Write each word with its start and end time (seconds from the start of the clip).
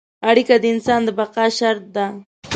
اړیکه 0.29 0.55
د 0.61 0.65
انسان 0.73 0.99
د 1.05 1.09
بقا 1.19 1.45
شرط 1.57 1.83
ده. 1.95 2.05